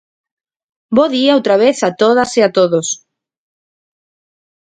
[0.95, 2.87] Bo día outra vez a todas e a todos.